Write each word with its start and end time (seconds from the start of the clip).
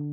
Hola, 0.00 0.06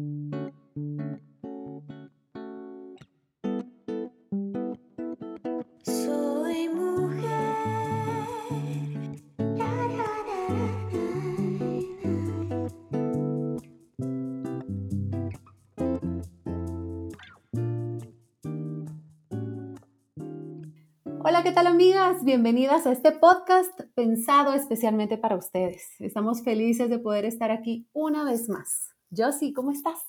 ¿qué 21.43 21.51
tal 21.51 21.67
amigas? 21.67 22.23
Bienvenidas 22.23 22.87
a 22.87 22.91
este 22.91 23.11
podcast 23.11 23.79
pensado 23.93 24.53
especialmente 24.53 25.19
para 25.19 25.35
ustedes. 25.35 25.89
Estamos 25.99 26.43
felices 26.43 26.89
de 26.89 26.97
poder 26.97 27.25
estar 27.25 27.51
aquí 27.51 27.87
una 27.93 28.23
vez 28.23 28.49
más. 28.49 28.94
Josie, 29.15 29.53
¿cómo 29.53 29.71
estás? 29.71 29.99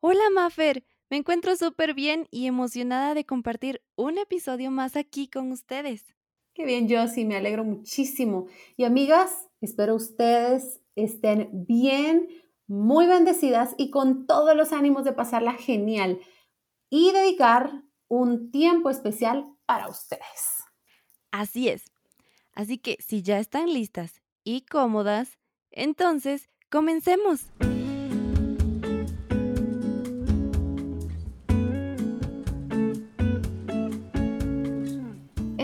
Hola, 0.00 0.30
Maffer. 0.32 0.84
Me 1.10 1.16
encuentro 1.16 1.54
súper 1.56 1.94
bien 1.94 2.26
y 2.30 2.46
emocionada 2.46 3.14
de 3.14 3.24
compartir 3.24 3.82
un 3.94 4.18
episodio 4.18 4.70
más 4.70 4.96
aquí 4.96 5.28
con 5.28 5.52
ustedes. 5.52 6.04
Qué 6.52 6.64
bien, 6.64 6.88
Josie, 6.88 7.24
me 7.24 7.36
alegro 7.36 7.64
muchísimo. 7.64 8.46
Y 8.76 8.84
amigas, 8.84 9.48
espero 9.60 9.94
ustedes 9.94 10.80
estén 10.96 11.50
bien, 11.52 12.28
muy 12.66 13.06
bendecidas 13.06 13.74
y 13.76 13.90
con 13.90 14.26
todos 14.26 14.56
los 14.56 14.72
ánimos 14.72 15.04
de 15.04 15.12
pasarla 15.12 15.52
genial 15.52 16.20
y 16.90 17.12
dedicar 17.12 17.82
un 18.08 18.50
tiempo 18.50 18.90
especial 18.90 19.46
para 19.66 19.88
ustedes. 19.88 20.64
Así 21.30 21.68
es. 21.68 21.84
Así 22.52 22.78
que 22.78 22.96
si 23.00 23.22
ya 23.22 23.38
están 23.38 23.72
listas 23.72 24.22
y 24.42 24.62
cómodas, 24.62 25.38
entonces 25.70 26.48
comencemos. 26.70 27.46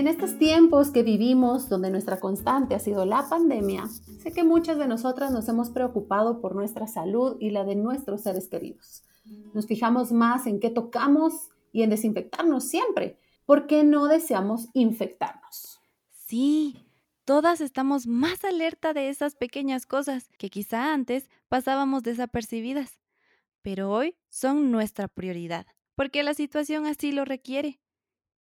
En 0.03 0.09
estos 0.09 0.37
tiempos 0.37 0.91
que 0.91 1.05
vivimos, 1.05 1.69
donde 1.69 1.89
nuestra 1.89 2.19
constante 2.19 2.75
ha 2.75 2.81
sido 2.81 3.07
la 3.07 3.29
pandemia, 3.29 3.87
sé 4.21 4.33
que 4.33 4.43
muchas 4.43 4.77
de 4.77 4.89
nosotras 4.89 5.31
nos 5.31 5.49
hemos 5.49 5.71
preocupado 5.71 6.41
por 6.41 6.57
nuestra 6.57 6.89
salud 6.89 7.37
y 7.39 7.51
la 7.51 7.63
de 7.63 7.77
nuestros 7.77 8.23
seres 8.23 8.49
queridos. 8.49 9.05
Nos 9.55 9.69
fijamos 9.69 10.11
más 10.11 10.49
en 10.49 10.59
qué 10.59 10.71
tocamos 10.71 11.51
y 11.71 11.85
en 11.85 11.91
desinfectarnos 11.91 12.65
siempre, 12.65 13.17
porque 13.47 13.85
no 13.85 14.09
deseamos 14.09 14.71
infectarnos. 14.75 15.79
Sí, 16.11 16.85
todas 17.25 17.61
estamos 17.61 18.09
más 18.09 18.43
alerta 18.43 18.95
de 18.95 19.09
esas 19.09 19.37
pequeñas 19.37 19.87
cosas 19.87 20.31
que 20.37 20.51
quizá 20.51 20.93
antes 20.93 21.31
pasábamos 21.49 22.03
desapercibidas, 22.03 22.99
pero 23.63 23.93
hoy 23.93 24.17
son 24.31 24.73
nuestra 24.73 25.07
prioridad, 25.07 25.65
porque 25.95 26.25
la 26.25 26.35
situación 26.35 26.87
así 26.87 27.13
lo 27.13 27.25
requiere. 27.25 27.79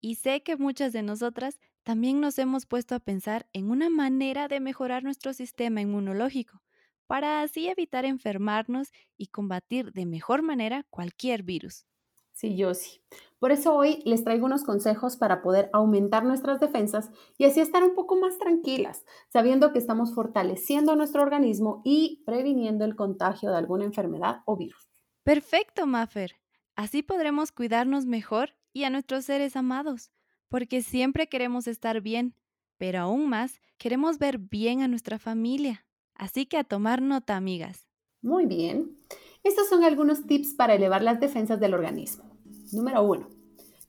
Y 0.02 0.16
sé 0.16 0.42
que 0.42 0.58
muchas 0.58 0.92
de 0.92 1.02
nosotras 1.02 1.58
también 1.82 2.20
nos 2.20 2.38
hemos 2.38 2.66
puesto 2.66 2.94
a 2.94 3.00
pensar 3.00 3.48
en 3.54 3.70
una 3.70 3.88
manera 3.88 4.46
de 4.48 4.60
mejorar 4.60 5.02
nuestro 5.02 5.32
sistema 5.32 5.80
inmunológico, 5.80 6.62
para 7.06 7.40
así 7.40 7.68
evitar 7.68 8.04
enfermarnos 8.04 8.92
y 9.16 9.28
combatir 9.28 9.92
de 9.92 10.04
mejor 10.04 10.42
manera 10.42 10.84
cualquier 10.90 11.42
virus. 11.42 11.86
Sí, 12.34 12.56
yo 12.56 12.74
sí. 12.74 13.02
Por 13.38 13.52
eso 13.52 13.74
hoy 13.74 14.02
les 14.04 14.24
traigo 14.24 14.46
unos 14.46 14.64
consejos 14.64 15.16
para 15.16 15.42
poder 15.42 15.70
aumentar 15.72 16.24
nuestras 16.24 16.60
defensas 16.60 17.10
y 17.38 17.44
así 17.44 17.60
estar 17.60 17.82
un 17.84 17.94
poco 17.94 18.16
más 18.16 18.38
tranquilas, 18.38 19.04
sabiendo 19.30 19.72
que 19.72 19.78
estamos 19.78 20.14
fortaleciendo 20.14 20.96
nuestro 20.96 21.22
organismo 21.22 21.80
y 21.84 22.22
previniendo 22.26 22.84
el 22.84 22.96
contagio 22.96 23.50
de 23.50 23.56
alguna 23.56 23.84
enfermedad 23.84 24.42
o 24.46 24.56
virus. 24.56 24.88
Perfecto, 25.24 25.86
Maffer. 25.86 26.36
Así 26.76 27.02
podremos 27.02 27.52
cuidarnos 27.52 28.06
mejor 28.06 28.54
y 28.72 28.84
a 28.84 28.90
nuestros 28.90 29.24
seres 29.24 29.56
amados, 29.56 30.10
porque 30.48 30.82
siempre 30.82 31.28
queremos 31.28 31.66
estar 31.66 32.00
bien, 32.00 32.34
pero 32.78 33.00
aún 33.00 33.28
más 33.28 33.60
queremos 33.78 34.18
ver 34.18 34.38
bien 34.38 34.82
a 34.82 34.88
nuestra 34.88 35.18
familia. 35.18 35.86
Así 36.14 36.46
que 36.46 36.58
a 36.58 36.64
tomar 36.64 37.02
nota, 37.02 37.36
amigas. 37.36 37.88
Muy 38.20 38.46
bien. 38.46 38.98
Estos 39.42 39.68
son 39.68 39.82
algunos 39.82 40.26
tips 40.26 40.54
para 40.54 40.74
elevar 40.74 41.02
las 41.02 41.18
defensas 41.18 41.58
del 41.58 41.74
organismo. 41.74 42.24
Número 42.72 43.02
1. 43.02 43.28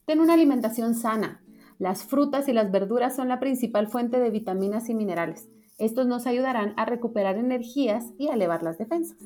Ten 0.06 0.20
una 0.20 0.34
alimentación 0.34 0.96
sana. 0.96 1.44
Las 1.80 2.04
frutas 2.04 2.48
y 2.48 2.54
las 2.54 2.72
verduras 2.72 3.16
son 3.16 3.28
la 3.28 3.40
principal 3.40 3.88
fuente 3.88 4.20
de 4.20 4.30
vitaminas 4.30 4.90
y 4.90 4.96
minerales. 4.96 5.50
Estos 5.78 6.08
nos 6.08 6.28
ayudarán 6.28 6.74
a 6.78 6.86
recuperar 6.86 7.38
energías 7.38 8.06
y 8.18 8.30
a 8.30 8.34
elevar 8.34 8.64
las 8.64 8.78
defensas. 8.78 9.18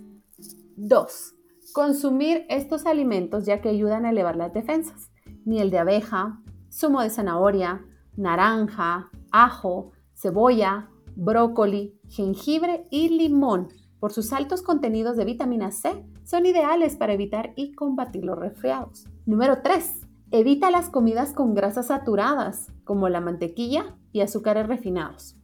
2. 0.76 1.36
Consumir 1.74 2.46
estos 2.50 2.86
alimentos 2.86 3.46
ya 3.46 3.62
que 3.62 3.70
ayudan 3.70 4.06
a 4.06 4.10
elevar 4.10 4.36
las 4.36 4.54
defensas. 4.54 5.10
Miel 5.48 5.72
de 5.72 5.80
abeja, 5.80 6.42
zumo 6.70 7.02
de 7.02 7.10
zanahoria, 7.10 7.86
naranja, 8.18 9.10
ajo, 9.32 9.94
cebolla, 10.14 10.90
brócoli, 11.16 11.98
jengibre 12.10 12.86
y 12.92 13.08
limón. 13.08 13.70
Por 14.02 14.12
sus 14.12 14.34
altos 14.34 14.62
contenidos 14.62 15.16
de 15.16 15.24
vitamina 15.24 15.72
C, 15.72 16.06
son 16.26 16.46
ideales 16.46 16.98
para 16.98 17.14
evitar 17.14 17.54
y 17.56 17.72
combatir 17.72 18.26
los 18.26 18.38
resfriados. 18.38 19.08
Número 19.26 19.62
3. 19.62 20.08
Evita 20.32 20.70
las 20.70 20.90
comidas 20.90 21.32
con 21.32 21.54
grasas 21.54 21.88
saturadas, 21.88 22.68
como 22.84 23.08
la 23.08 23.22
mantequilla 23.22 23.96
y 24.12 24.20
azúcares 24.20 24.68
refinados. 24.68 25.38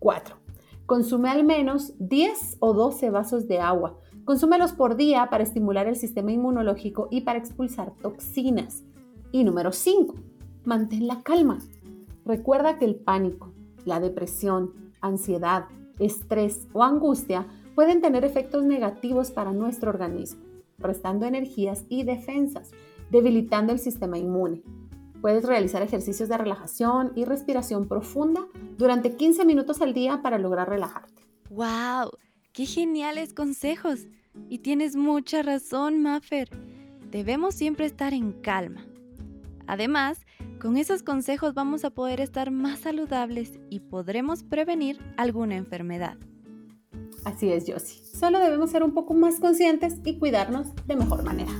4. 0.00 0.36
Consume 0.84 1.30
al 1.30 1.44
menos 1.44 1.94
10 1.98 2.58
o 2.60 2.74
12 2.74 3.08
vasos 3.08 3.48
de 3.48 3.60
agua. 3.60 3.96
Consúmelos 4.26 4.72
por 4.74 4.96
día 4.96 5.30
para 5.30 5.44
estimular 5.44 5.86
el 5.86 5.96
sistema 5.96 6.30
inmunológico 6.30 7.08
y 7.10 7.22
para 7.22 7.38
expulsar 7.38 7.94
toxinas. 8.02 8.84
Y 9.32 9.44
número 9.44 9.72
5. 9.72 10.14
Mantén 10.64 11.06
la 11.06 11.22
calma. 11.22 11.58
Recuerda 12.24 12.78
que 12.78 12.84
el 12.84 12.96
pánico, 12.96 13.52
la 13.84 14.00
depresión, 14.00 14.92
ansiedad, 15.00 15.66
estrés 15.98 16.66
o 16.72 16.82
angustia 16.82 17.46
pueden 17.74 18.00
tener 18.00 18.24
efectos 18.24 18.64
negativos 18.64 19.30
para 19.30 19.52
nuestro 19.52 19.90
organismo, 19.90 20.42
restando 20.78 21.26
energías 21.26 21.84
y 21.88 22.02
defensas, 22.02 22.70
debilitando 23.10 23.72
el 23.72 23.78
sistema 23.78 24.18
inmune. 24.18 24.62
Puedes 25.20 25.44
realizar 25.44 25.82
ejercicios 25.82 26.28
de 26.28 26.38
relajación 26.38 27.12
y 27.14 27.24
respiración 27.24 27.86
profunda 27.86 28.46
durante 28.78 29.16
15 29.16 29.44
minutos 29.44 29.80
al 29.82 29.92
día 29.92 30.22
para 30.22 30.38
lograr 30.38 30.68
relajarte. 30.68 31.22
¡Wow! 31.50 32.10
¡Qué 32.52 32.64
geniales 32.64 33.34
consejos! 33.34 34.06
Y 34.48 34.58
tienes 34.58 34.96
mucha 34.96 35.42
razón, 35.42 36.02
Maffer. 36.02 36.48
Debemos 37.10 37.54
siempre 37.54 37.86
estar 37.86 38.14
en 38.14 38.32
calma. 38.32 38.86
Además, 39.70 40.26
con 40.60 40.76
esos 40.76 41.04
consejos 41.04 41.54
vamos 41.54 41.84
a 41.84 41.90
poder 41.90 42.20
estar 42.20 42.50
más 42.50 42.80
saludables 42.80 43.60
y 43.70 43.78
podremos 43.78 44.42
prevenir 44.42 44.98
alguna 45.16 45.54
enfermedad. 45.54 46.18
Así 47.24 47.52
es, 47.52 47.66
Josie. 47.68 48.02
Solo 48.04 48.40
debemos 48.40 48.72
ser 48.72 48.82
un 48.82 48.94
poco 48.94 49.14
más 49.14 49.38
conscientes 49.38 50.00
y 50.04 50.18
cuidarnos 50.18 50.74
de 50.86 50.96
mejor 50.96 51.22
manera. 51.22 51.52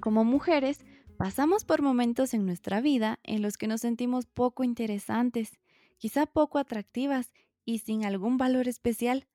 Como 0.00 0.24
mujeres, 0.24 0.78
pasamos 1.18 1.66
por 1.66 1.82
momentos 1.82 2.32
en 2.32 2.46
nuestra 2.46 2.80
vida 2.80 3.18
en 3.22 3.42
los 3.42 3.58
que 3.58 3.66
nos 3.66 3.82
sentimos 3.82 4.24
poco 4.24 4.64
interesantes, 4.64 5.60
quizá 5.98 6.24
poco 6.24 6.58
atractivas 6.58 7.34
y 7.66 7.80
sin 7.80 8.06
algún 8.06 8.38
valor 8.38 8.66
especial. 8.66 9.26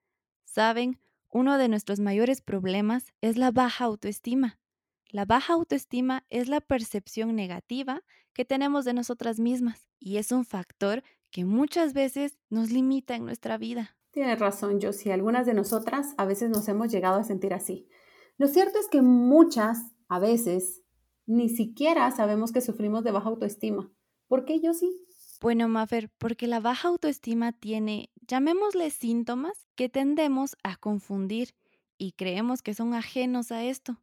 Saben, 0.48 1.00
uno 1.30 1.58
de 1.58 1.68
nuestros 1.68 2.00
mayores 2.00 2.42
problemas 2.42 3.14
es 3.22 3.38
la 3.38 3.52
baja 3.52 3.84
autoestima. 3.84 4.60
La 5.10 5.26
baja 5.26 5.54
autoestima 5.54 6.26
es 6.30 6.48
la 6.48 6.62
percepción 6.62 7.36
negativa 7.36 8.02
que 8.34 8.46
tenemos 8.46 8.86
de 8.86 8.94
nosotras 8.94 9.40
mismas 9.40 9.88
y 10.00 10.18
es 10.18 10.32
un 10.32 10.46
factor 10.46 11.04
que 11.32 11.44
muchas 11.44 11.94
veces 11.94 12.40
nos 12.50 12.72
limita 12.72 13.16
en 13.16 13.26
nuestra 13.26 13.58
vida. 13.58 13.98
Tienes 14.12 14.40
razón, 14.40 14.80
Josie. 14.82 15.12
Algunas 15.12 15.46
de 15.46 15.54
nosotras 15.54 16.14
a 16.18 16.26
veces 16.26 16.50
nos 16.50 16.68
hemos 16.70 16.92
llegado 16.92 17.20
a 17.20 17.24
sentir 17.24 17.54
así. 17.54 17.88
Lo 18.38 18.48
cierto 18.48 18.80
es 18.80 18.88
que 18.88 19.02
muchas, 19.02 19.80
a 20.08 20.18
veces, 20.18 20.82
ni 21.26 21.50
siquiera 21.50 22.10
sabemos 22.12 22.54
que 22.54 22.62
sufrimos 22.62 23.04
de 23.04 23.12
baja 23.12 23.30
autoestima. 23.30 23.92
¿Por 24.28 24.46
qué, 24.46 24.62
Josie? 24.64 24.92
Bueno, 25.42 25.68
Maffer, 25.68 26.10
porque 26.18 26.48
la 26.48 26.62
baja 26.62 26.88
autoestima 26.88 27.52
tiene, 27.52 28.10
llamémosle 28.28 28.90
síntomas, 28.90 29.68
que 29.76 29.90
tendemos 29.90 30.58
a 30.64 30.76
confundir 30.76 31.56
y 31.98 32.12
creemos 32.14 32.62
que 32.62 32.74
son 32.74 32.94
ajenos 32.94 33.52
a 33.52 33.64
esto. 33.64 33.98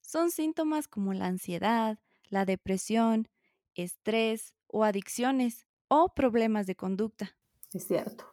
Son 0.00 0.30
síntomas 0.30 0.88
como 0.88 1.12
la 1.12 1.26
ansiedad, 1.26 1.98
la 2.30 2.44
depresión, 2.44 3.28
estrés 3.74 4.54
o 4.66 4.84
adicciones 4.84 5.66
o 5.88 6.14
problemas 6.14 6.66
de 6.66 6.76
conducta. 6.76 7.36
Es 7.72 7.86
cierto. 7.86 8.24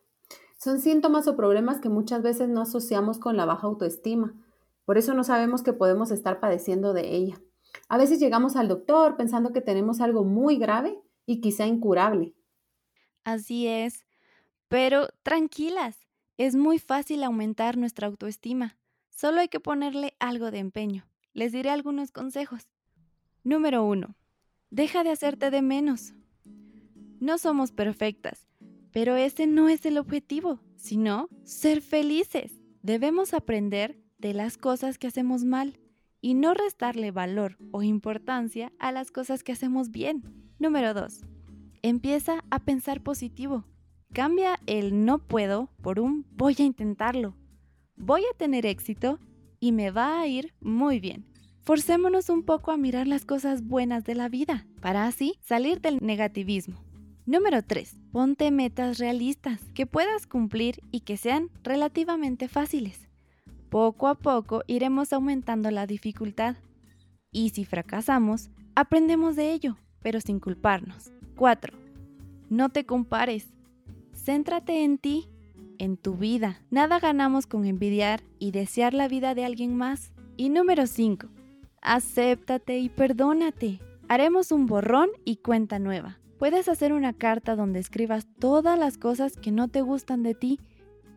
Son 0.57 0.79
síntomas 0.79 1.27
o 1.27 1.35
problemas 1.35 1.79
que 1.79 1.89
muchas 1.89 2.21
veces 2.21 2.49
no 2.49 2.61
asociamos 2.61 3.19
con 3.19 3.37
la 3.37 3.45
baja 3.45 3.67
autoestima. 3.67 4.33
Por 4.85 4.97
eso 4.97 5.13
no 5.13 5.23
sabemos 5.23 5.63
que 5.63 5.73
podemos 5.73 6.11
estar 6.11 6.39
padeciendo 6.39 6.93
de 6.93 7.15
ella. 7.15 7.41
A 7.89 7.97
veces 7.97 8.19
llegamos 8.19 8.55
al 8.55 8.67
doctor 8.67 9.17
pensando 9.17 9.51
que 9.51 9.61
tenemos 9.61 9.99
algo 9.99 10.23
muy 10.23 10.57
grave 10.57 10.99
y 11.25 11.41
quizá 11.41 11.67
incurable. 11.67 12.33
Así 13.23 13.67
es. 13.67 14.05
Pero 14.67 15.07
tranquilas, 15.23 16.07
es 16.37 16.55
muy 16.55 16.79
fácil 16.79 17.23
aumentar 17.23 17.77
nuestra 17.77 18.07
autoestima. 18.07 18.77
Solo 19.09 19.39
hay 19.39 19.47
que 19.47 19.59
ponerle 19.59 20.15
algo 20.19 20.51
de 20.51 20.59
empeño. 20.59 21.07
Les 21.33 21.51
diré 21.51 21.69
algunos 21.69 22.11
consejos. 22.11 22.67
Número 23.43 23.85
1. 23.85 24.15
Deja 24.71 25.03
de 25.03 25.11
hacerte 25.11 25.51
de 25.51 25.61
menos. 25.61 26.13
No 27.19 27.37
somos 27.37 27.71
perfectas, 27.71 28.47
pero 28.91 29.15
ese 29.15 29.47
no 29.47 29.69
es 29.69 29.85
el 29.85 29.97
objetivo, 29.97 30.59
sino 30.75 31.29
ser 31.43 31.81
felices. 31.81 32.51
Debemos 32.81 33.33
aprender 33.33 33.99
de 34.17 34.33
las 34.33 34.57
cosas 34.57 34.97
que 34.97 35.07
hacemos 35.07 35.43
mal 35.43 35.79
y 36.21 36.33
no 36.33 36.53
restarle 36.53 37.11
valor 37.11 37.57
o 37.71 37.83
importancia 37.83 38.73
a 38.79 38.91
las 38.91 39.11
cosas 39.11 39.43
que 39.43 39.51
hacemos 39.51 39.91
bien. 39.91 40.23
Número 40.59 40.93
2. 40.93 41.21
Empieza 41.81 42.43
a 42.49 42.59
pensar 42.59 43.01
positivo. 43.01 43.65
Cambia 44.13 44.59
el 44.65 45.05
no 45.05 45.19
puedo 45.19 45.69
por 45.81 45.99
un 45.99 46.25
voy 46.31 46.55
a 46.59 46.63
intentarlo. 46.63 47.35
Voy 47.95 48.21
a 48.21 48.37
tener 48.37 48.65
éxito 48.65 49.19
y 49.59 49.71
me 49.71 49.91
va 49.91 50.19
a 50.19 50.27
ir 50.27 50.53
muy 50.61 50.99
bien. 50.99 51.25
Forcémonos 51.61 52.29
un 52.29 52.43
poco 52.43 52.71
a 52.71 52.77
mirar 52.77 53.07
las 53.07 53.25
cosas 53.25 53.63
buenas 53.63 54.03
de 54.03 54.15
la 54.15 54.29
vida 54.29 54.67
para 54.81 55.07
así 55.07 55.39
salir 55.41 55.81
del 55.81 55.97
negativismo. 55.99 56.85
Número 57.25 57.63
3. 57.63 57.95
Ponte 58.11 58.51
metas 58.51 58.99
realistas 58.99 59.59
que 59.73 59.87
puedas 59.87 60.27
cumplir 60.27 60.79
y 60.91 60.99
que 60.99 61.17
sean 61.17 61.49
relativamente 61.63 62.47
fáciles. 62.47 63.09
Poco 63.69 64.07
a 64.07 64.13
poco 64.13 64.61
iremos 64.67 65.11
aumentando 65.11 65.71
la 65.71 65.87
dificultad. 65.87 66.55
Y 67.31 67.49
si 67.49 67.65
fracasamos, 67.65 68.51
aprendemos 68.75 69.35
de 69.35 69.53
ello, 69.53 69.75
pero 70.03 70.21
sin 70.21 70.39
culparnos. 70.39 71.11
4. 71.35 71.75
No 72.51 72.69
te 72.69 72.85
compares. 72.85 73.54
Céntrate 74.25 74.83
en 74.83 74.97
ti, 74.97 75.29
en 75.77 75.97
tu 75.97 76.15
vida. 76.15 76.59
Nada 76.71 76.99
ganamos 76.99 77.45
con 77.45 77.63
envidiar 77.63 78.23
y 78.39 78.49
desear 78.49 78.95
la 78.95 79.07
vida 79.07 79.35
de 79.35 79.45
alguien 79.45 79.75
más. 79.75 80.13
Y 80.35 80.49
número 80.49 80.87
5. 80.87 81.27
Acéptate 81.83 82.79
y 82.79 82.89
perdónate. 82.89 83.81
Haremos 84.07 84.51
un 84.51 84.65
borrón 84.65 85.09
y 85.25 85.35
cuenta 85.35 85.77
nueva. 85.77 86.17
Puedes 86.39 86.69
hacer 86.69 86.91
una 86.91 87.13
carta 87.13 87.55
donde 87.55 87.77
escribas 87.77 88.25
todas 88.39 88.79
las 88.79 88.97
cosas 88.97 89.37
que 89.37 89.51
no 89.51 89.67
te 89.67 89.83
gustan 89.83 90.23
de 90.23 90.33
ti 90.33 90.59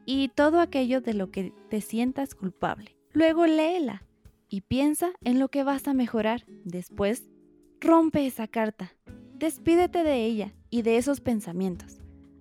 y 0.05 0.29
todo 0.29 0.61
aquello 0.61 1.01
de 1.01 1.15
lo 1.15 1.31
que 1.31 1.55
te 1.71 1.81
sientas 1.81 2.35
culpable. 2.35 2.95
Luego 3.15 3.47
léela 3.47 4.03
y 4.51 4.61
piensa 4.61 5.13
en 5.25 5.39
lo 5.39 5.49
que 5.49 5.65
vas 5.65 5.89
a 5.89 5.95
mejorar. 5.95 6.45
Después, 6.63 7.31
rompe 7.81 8.27
esa 8.27 8.49
carta. 8.49 8.93
Despídete 9.33 10.05
de 10.05 10.27
ella 10.27 10.53
y 10.69 10.83
de 10.83 10.99
esos 10.99 11.23
pensamientos. 11.23 11.98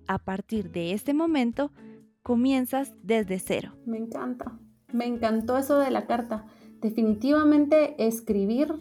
A 0.08 0.18
partir 0.18 0.70
de 0.72 0.94
este 0.94 1.12
momento, 1.12 1.70
comienzas 2.22 2.94
desde 3.02 3.38
cero. 3.38 3.74
Me 3.84 3.98
encanta. 3.98 4.58
Me 4.90 5.06
encantó 5.06 5.58
eso 5.58 5.78
de 5.78 5.90
la 5.90 6.06
carta. 6.06 6.46
Definitivamente 6.80 8.06
escribir 8.06 8.74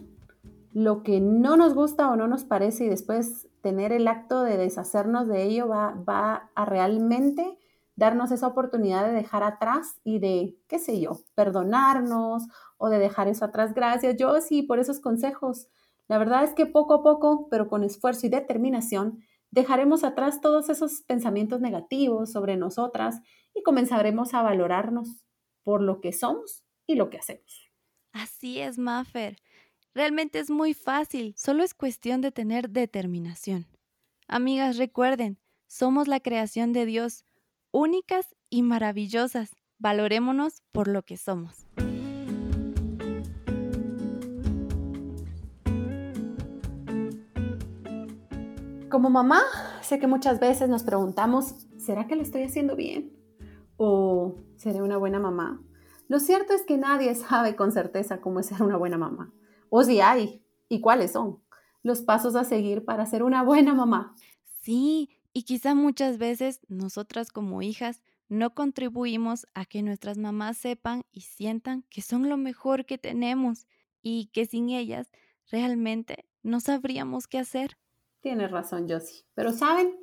lo 0.71 1.03
que 1.03 1.19
no 1.19 1.57
nos 1.57 1.73
gusta 1.73 2.09
o 2.09 2.15
no 2.15 2.27
nos 2.27 2.45
parece 2.45 2.85
y 2.85 2.89
después 2.89 3.49
tener 3.61 3.91
el 3.91 4.07
acto 4.07 4.43
de 4.43 4.55
deshacernos 4.55 5.27
de 5.27 5.43
ello 5.43 5.67
va, 5.67 6.01
va 6.07 6.49
a 6.55 6.63
realmente 6.63 7.57
darnos 7.97 8.31
esa 8.31 8.47
oportunidad 8.47 9.05
de 9.05 9.11
dejar 9.11 9.43
atrás 9.43 9.99
y 10.05 10.19
de, 10.19 10.57
qué 10.67 10.79
sé 10.79 11.01
yo, 11.01 11.19
perdonarnos 11.35 12.43
o 12.77 12.87
de 12.87 12.99
dejar 12.99 13.27
eso 13.27 13.43
atrás. 13.43 13.73
Gracias, 13.73 14.15
yo 14.15 14.39
sí, 14.39 14.61
por 14.61 14.79
esos 14.79 15.01
consejos. 15.01 15.67
La 16.07 16.19
verdad 16.19 16.45
es 16.45 16.53
que 16.53 16.67
poco 16.67 16.93
a 16.93 17.03
poco, 17.03 17.49
pero 17.49 17.67
con 17.67 17.83
esfuerzo 17.83 18.27
y 18.27 18.29
determinación, 18.29 19.19
dejaremos 19.57 20.03
atrás 20.03 20.39
todos 20.39 20.69
esos 20.69 21.01
pensamientos 21.01 21.61
negativos 21.61 22.31
sobre 22.31 22.57
nosotras 22.57 23.21
y 23.55 23.63
comenzaremos 23.63 24.35
a 24.35 24.43
valorarnos 24.43 25.25
por 25.63 25.81
lo 25.81 25.99
que 25.99 26.13
somos 26.13 26.63
y 26.85 26.93
lo 26.93 27.09
que 27.09 27.17
hacemos. 27.17 27.71
Así 28.11 28.59
es, 28.59 28.77
Maffer. 28.77 29.41
Realmente 29.95 30.37
es 30.37 30.51
muy 30.51 30.75
fácil, 30.75 31.33
solo 31.35 31.63
es 31.63 31.73
cuestión 31.73 32.21
de 32.21 32.31
tener 32.31 32.69
determinación. 32.69 33.65
Amigas, 34.27 34.77
recuerden, 34.77 35.39
somos 35.65 36.07
la 36.07 36.19
creación 36.19 36.71
de 36.71 36.85
Dios, 36.85 37.25
únicas 37.71 38.35
y 38.51 38.61
maravillosas. 38.61 39.55
Valorémonos 39.79 40.61
por 40.71 40.87
lo 40.87 41.01
que 41.01 41.17
somos. 41.17 41.66
Como 48.89 49.09
mamá, 49.09 49.41
sé 49.81 49.99
que 49.99 50.07
muchas 50.07 50.39
veces 50.39 50.69
nos 50.69 50.83
preguntamos, 50.83 51.67
¿será 51.77 52.07
que 52.07 52.15
lo 52.15 52.21
estoy 52.21 52.43
haciendo 52.43 52.77
bien? 52.77 53.11
¿O 53.75 54.35
seré 54.55 54.81
una 54.81 54.95
buena 54.95 55.19
mamá? 55.19 55.61
Lo 56.07 56.19
cierto 56.19 56.53
es 56.53 56.63
que 56.63 56.77
nadie 56.77 57.13
sabe 57.15 57.57
con 57.57 57.73
certeza 57.73 58.21
cómo 58.21 58.41
ser 58.43 58.63
una 58.63 58.77
buena 58.77 58.97
mamá 58.97 59.33
o 59.69 59.83
si 59.83 59.99
hay 59.99 60.41
y 60.69 60.79
cuáles 60.79 61.11
son 61.11 61.43
los 61.83 62.01
pasos 62.01 62.35
a 62.35 62.45
seguir 62.45 62.85
para 62.85 63.05
ser 63.05 63.23
una 63.23 63.43
buena 63.43 63.73
mamá. 63.73 64.15
Sí, 64.61 65.09
y 65.33 65.43
quizá 65.43 65.75
muchas 65.75 66.17
veces 66.17 66.61
nosotras 66.69 67.29
como 67.29 67.61
hijas 67.61 68.01
no 68.29 68.53
contribuimos 68.53 69.47
a 69.53 69.65
que 69.65 69.83
nuestras 69.83 70.17
mamás 70.17 70.57
sepan 70.57 71.03
y 71.11 71.21
sientan 71.21 71.83
que 71.89 72.01
son 72.01 72.29
lo 72.29 72.37
mejor 72.37 72.85
que 72.85 72.97
tenemos 72.97 73.67
y 74.01 74.27
que 74.27 74.45
sin 74.45 74.69
ellas 74.69 75.09
realmente 75.51 76.25
no 76.41 76.61
sabríamos 76.61 77.27
qué 77.27 77.39
hacer. 77.39 77.77
Tienes 78.21 78.51
razón, 78.51 78.87
Josie. 78.89 79.25
Pero 79.33 79.51
saben, 79.51 79.95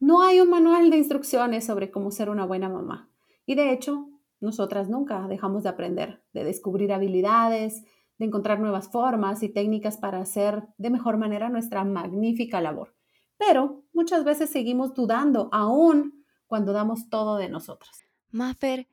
no 0.00 0.22
hay 0.22 0.40
un 0.40 0.50
manual 0.50 0.90
de 0.90 0.96
instrucciones 0.96 1.66
sobre 1.66 1.90
cómo 1.90 2.10
ser 2.10 2.30
una 2.30 2.46
buena 2.46 2.68
mamá. 2.68 3.10
Y 3.46 3.54
de 3.54 3.72
hecho, 3.72 4.08
nosotras 4.40 4.88
nunca 4.88 5.26
dejamos 5.28 5.64
de 5.64 5.70
aprender, 5.70 6.22
de 6.32 6.44
descubrir 6.44 6.92
habilidades, 6.92 7.82
de 8.18 8.26
encontrar 8.26 8.60
nuevas 8.60 8.90
formas 8.90 9.42
y 9.42 9.48
técnicas 9.48 9.96
para 9.96 10.20
hacer 10.20 10.68
de 10.76 10.90
mejor 10.90 11.18
manera 11.18 11.48
nuestra 11.48 11.84
magnífica 11.84 12.60
labor. 12.60 12.94
Pero 13.36 13.84
muchas 13.92 14.24
veces 14.24 14.50
seguimos 14.50 14.94
dudando 14.94 15.48
aún 15.52 16.24
cuando 16.46 16.72
damos 16.72 17.08
todo 17.08 17.36
de 17.36 17.48
nosotras. 17.48 18.02
Mafer, 18.30 18.88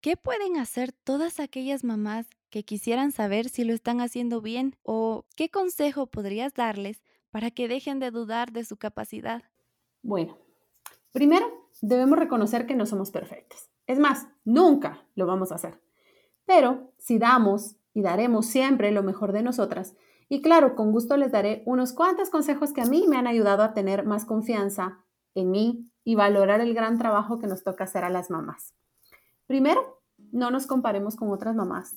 ¿qué 0.00 0.16
pueden 0.16 0.56
hacer 0.56 0.92
todas 0.92 1.40
aquellas 1.40 1.84
mamás 1.84 2.26
que 2.50 2.64
quisieran 2.64 3.12
saber 3.12 3.48
si 3.48 3.64
lo 3.64 3.72
están 3.72 4.00
haciendo 4.00 4.40
bien 4.40 4.76
o 4.82 5.24
qué 5.36 5.48
consejo 5.48 6.06
podrías 6.06 6.54
darles 6.54 7.02
para 7.34 7.50
que 7.50 7.66
dejen 7.66 7.98
de 7.98 8.12
dudar 8.12 8.52
de 8.52 8.62
su 8.62 8.76
capacidad? 8.76 9.42
Bueno, 10.02 10.38
primero 11.10 11.68
debemos 11.82 12.16
reconocer 12.16 12.64
que 12.64 12.76
no 12.76 12.86
somos 12.86 13.10
perfectas. 13.10 13.72
Es 13.88 13.98
más, 13.98 14.28
nunca 14.44 15.04
lo 15.16 15.26
vamos 15.26 15.50
a 15.50 15.56
hacer. 15.56 15.82
Pero 16.44 16.92
si 16.96 17.18
damos 17.18 17.74
y 17.92 18.02
daremos 18.02 18.46
siempre 18.46 18.92
lo 18.92 19.02
mejor 19.02 19.32
de 19.32 19.42
nosotras. 19.42 19.96
Y 20.28 20.42
claro, 20.42 20.76
con 20.76 20.92
gusto 20.92 21.16
les 21.16 21.32
daré 21.32 21.64
unos 21.66 21.92
cuantos 21.92 22.30
consejos 22.30 22.72
que 22.72 22.82
a 22.82 22.86
mí 22.86 23.06
me 23.08 23.16
han 23.16 23.26
ayudado 23.26 23.64
a 23.64 23.74
tener 23.74 24.06
más 24.06 24.26
confianza 24.26 25.04
en 25.34 25.50
mí 25.50 25.90
y 26.04 26.14
valorar 26.14 26.60
el 26.60 26.72
gran 26.72 26.98
trabajo 26.98 27.40
que 27.40 27.48
nos 27.48 27.64
toca 27.64 27.82
hacer 27.82 28.04
a 28.04 28.10
las 28.10 28.30
mamás. 28.30 28.74
Primero, 29.48 30.00
no 30.30 30.52
nos 30.52 30.68
comparemos 30.68 31.16
con 31.16 31.32
otras 31.32 31.56
mamás. 31.56 31.96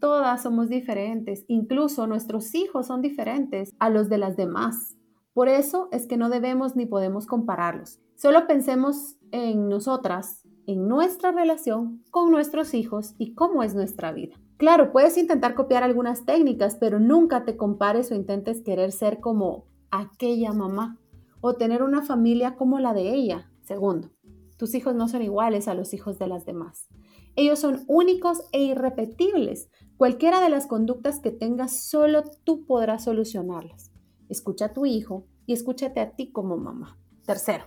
Todas 0.00 0.42
somos 0.42 0.68
diferentes, 0.68 1.44
incluso 1.48 2.06
nuestros 2.06 2.54
hijos 2.54 2.86
son 2.86 3.02
diferentes 3.02 3.74
a 3.80 3.90
los 3.90 4.08
de 4.08 4.18
las 4.18 4.36
demás. 4.36 4.96
Por 5.32 5.48
eso 5.48 5.88
es 5.90 6.06
que 6.06 6.16
no 6.16 6.28
debemos 6.28 6.76
ni 6.76 6.86
podemos 6.86 7.26
compararlos. 7.26 8.00
Solo 8.14 8.46
pensemos 8.46 9.16
en 9.32 9.68
nosotras, 9.68 10.46
en 10.66 10.86
nuestra 10.86 11.32
relación 11.32 12.04
con 12.10 12.30
nuestros 12.30 12.74
hijos 12.74 13.14
y 13.18 13.34
cómo 13.34 13.62
es 13.62 13.74
nuestra 13.74 14.12
vida. 14.12 14.36
Claro, 14.56 14.92
puedes 14.92 15.16
intentar 15.16 15.54
copiar 15.54 15.82
algunas 15.82 16.24
técnicas, 16.24 16.76
pero 16.78 17.00
nunca 17.00 17.44
te 17.44 17.56
compares 17.56 18.10
o 18.10 18.14
intentes 18.14 18.60
querer 18.62 18.92
ser 18.92 19.20
como 19.20 19.66
aquella 19.90 20.52
mamá 20.52 20.98
o 21.40 21.54
tener 21.54 21.82
una 21.82 22.02
familia 22.02 22.56
como 22.56 22.78
la 22.78 22.92
de 22.92 23.14
ella. 23.14 23.50
Segundo, 23.62 24.10
tus 24.56 24.74
hijos 24.74 24.94
no 24.94 25.08
son 25.08 25.22
iguales 25.22 25.68
a 25.68 25.74
los 25.74 25.94
hijos 25.94 26.18
de 26.18 26.26
las 26.26 26.44
demás. 26.44 26.88
Ellos 27.36 27.60
son 27.60 27.84
únicos 27.86 28.42
e 28.50 28.64
irrepetibles. 28.64 29.70
Cualquiera 29.98 30.40
de 30.40 30.48
las 30.48 30.68
conductas 30.68 31.18
que 31.18 31.32
tengas, 31.32 31.80
solo 31.82 32.22
tú 32.44 32.64
podrás 32.66 33.02
solucionarlas. 33.02 33.90
Escucha 34.28 34.66
a 34.66 34.72
tu 34.72 34.86
hijo 34.86 35.26
y 35.44 35.52
escúchate 35.52 35.98
a 35.98 36.14
ti 36.14 36.30
como 36.30 36.56
mamá. 36.56 36.96
Tercero, 37.26 37.64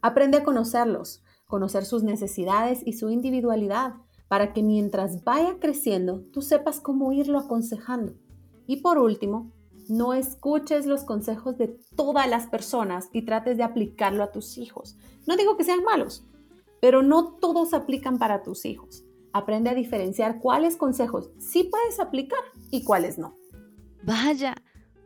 aprende 0.00 0.38
a 0.38 0.44
conocerlos, 0.44 1.24
conocer 1.48 1.84
sus 1.84 2.04
necesidades 2.04 2.80
y 2.86 2.92
su 2.92 3.10
individualidad 3.10 3.94
para 4.28 4.52
que 4.52 4.62
mientras 4.62 5.24
vaya 5.24 5.58
creciendo 5.58 6.20
tú 6.32 6.42
sepas 6.42 6.78
cómo 6.78 7.10
irlo 7.12 7.40
aconsejando. 7.40 8.14
Y 8.68 8.76
por 8.76 8.98
último, 8.98 9.50
no 9.88 10.14
escuches 10.14 10.86
los 10.86 11.02
consejos 11.02 11.58
de 11.58 11.76
todas 11.96 12.30
las 12.30 12.46
personas 12.46 13.08
y 13.12 13.22
trates 13.22 13.56
de 13.56 13.64
aplicarlo 13.64 14.22
a 14.22 14.30
tus 14.30 14.58
hijos. 14.58 14.96
No 15.26 15.36
digo 15.36 15.56
que 15.56 15.64
sean 15.64 15.82
malos, 15.82 16.24
pero 16.80 17.02
no 17.02 17.34
todos 17.34 17.74
aplican 17.74 18.16
para 18.16 18.44
tus 18.44 18.64
hijos. 18.64 19.04
Aprende 19.34 19.68
a 19.68 19.74
diferenciar 19.74 20.38
cuáles 20.38 20.76
consejos 20.76 21.32
sí 21.38 21.64
puedes 21.64 21.98
aplicar 21.98 22.38
y 22.70 22.84
cuáles 22.84 23.18
no. 23.18 23.36
Vaya, 24.04 24.54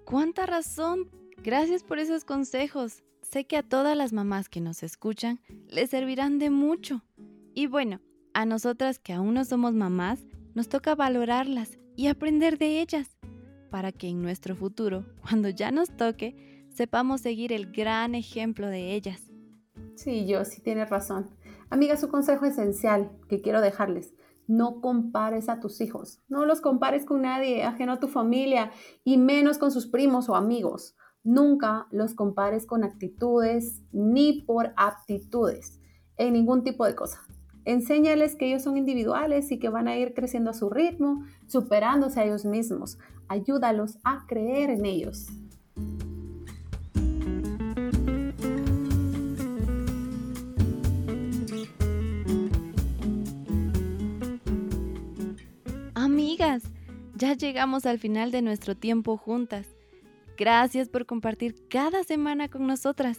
cuánta 0.04 0.44
razón. 0.44 1.08
Gracias 1.42 1.82
por 1.82 1.99
esos 1.99 2.26
consejos. 2.26 3.02
sé 3.23 3.47
que 3.47 3.56
a 3.56 3.62
todas 3.62 3.97
las 3.97 4.12
mamás 4.12 4.50
que 4.50 4.61
nos 4.61 4.82
escuchan 4.82 5.40
les 5.68 5.88
servirán 5.88 6.38
de 6.38 6.50
mucho. 6.50 7.02
Y 7.54 7.68
bueno, 7.68 8.00
a 8.35 8.44
nosotras 8.44 8.99
que 8.99 9.14
aún 9.14 9.32
no 9.32 9.47
somos 9.47 9.73
mamás, 9.73 10.26
nos 10.54 10.68
toca 10.68 10.94
valorarlas 10.94 11.78
y 11.97 12.08
aprender 12.08 12.58
de 12.58 12.82
ellas, 12.82 13.16
para 13.70 13.92
que 13.92 14.08
en 14.08 14.20
nuestro 14.20 14.54
futuro, 14.54 15.06
cuando 15.23 15.49
ya 15.49 15.70
nos 15.70 15.88
toque, 15.97 16.66
sepamos 16.68 17.23
seguir 17.23 17.52
el 17.54 17.73
gran 17.73 18.14
ejemplo 18.14 18.68
de 18.68 18.92
ellas. 18.92 19.23
Sí, 19.94 20.26
yo 20.26 20.44
sí 20.44 20.61
tienes 20.61 20.90
razón. 20.90 21.30
Amiga, 21.70 21.98
su 21.98 22.08
consejo 22.08 22.46
esencial 22.46 23.10
que 23.28 23.42
quiero 23.42 23.60
dejarles. 23.60 24.14
No 24.46 24.80
compares 24.80 25.50
a 25.50 25.60
tus 25.60 25.82
hijos, 25.82 26.22
no 26.28 26.46
los 26.46 26.62
compares 26.62 27.04
con 27.04 27.22
nadie 27.22 27.64
ajeno 27.64 27.92
a 27.92 28.00
tu 28.00 28.08
familia 28.08 28.70
y 29.04 29.18
menos 29.18 29.58
con 29.58 29.70
sus 29.70 29.87
primos 29.87 30.30
o 30.30 30.34
amigos. 30.34 30.96
Nunca 31.22 31.87
los 31.90 32.14
compares 32.14 32.64
con 32.64 32.84
actitudes 32.84 33.82
ni 33.92 34.40
por 34.42 34.72
aptitudes 34.76 35.78
en 36.16 36.32
ningún 36.32 36.64
tipo 36.64 36.87
de 36.87 36.94
cosa. 36.94 37.20
Enséñales 37.66 38.34
que 38.34 38.46
ellos 38.46 38.62
son 38.62 38.78
individuales 38.78 39.52
y 39.52 39.58
que 39.58 39.68
van 39.68 39.88
a 39.88 39.96
ir 39.98 40.14
creciendo 40.14 40.48
a 40.48 40.54
su 40.54 40.70
ritmo, 40.70 41.25
superándose 41.46 42.20
a 42.20 42.25
ellos 42.25 42.46
mismos. 42.46 42.98
Ayúdalos 43.28 43.98
a 44.04 44.25
creer 44.26 44.70
en 44.70 44.87
ellos. 44.87 45.26
Amigas, 56.40 56.62
ya 57.16 57.35
llegamos 57.35 57.85
al 57.85 57.99
final 57.99 58.30
de 58.30 58.42
nuestro 58.42 58.76
tiempo 58.76 59.16
juntas. 59.16 59.66
Gracias 60.37 60.88
por 60.88 61.04
compartir 61.04 61.66
cada 61.68 62.04
semana 62.04 62.49
con 62.49 62.64
nosotras. 62.64 63.18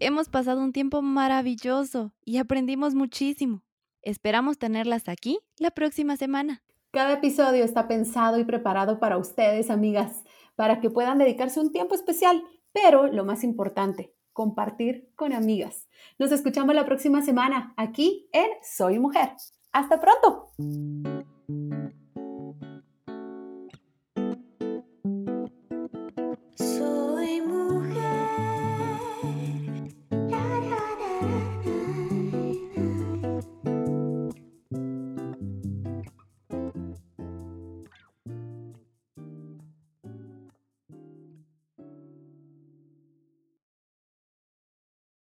Hemos 0.00 0.28
pasado 0.28 0.60
un 0.60 0.72
tiempo 0.72 1.00
maravilloso 1.00 2.12
y 2.24 2.38
aprendimos 2.38 2.96
muchísimo. 2.96 3.62
Esperamos 4.02 4.58
tenerlas 4.58 5.08
aquí 5.08 5.38
la 5.58 5.70
próxima 5.70 6.16
semana. 6.16 6.64
Cada 6.90 7.12
episodio 7.12 7.62
está 7.62 7.86
pensado 7.86 8.36
y 8.40 8.44
preparado 8.44 8.98
para 8.98 9.16
ustedes, 9.16 9.70
amigas, 9.70 10.24
para 10.56 10.80
que 10.80 10.90
puedan 10.90 11.18
dedicarse 11.18 11.60
un 11.60 11.70
tiempo 11.70 11.94
especial, 11.94 12.42
pero 12.72 13.06
lo 13.06 13.24
más 13.24 13.44
importante, 13.44 14.12
compartir 14.32 15.08
con 15.14 15.32
amigas. 15.32 15.88
Nos 16.18 16.32
escuchamos 16.32 16.74
la 16.74 16.84
próxima 16.84 17.22
semana 17.22 17.74
aquí 17.76 18.28
en 18.32 18.48
Soy 18.64 18.98
Mujer. 18.98 19.34
Hasta 19.70 20.00
pronto. 20.00 20.50
Soy 26.60 26.89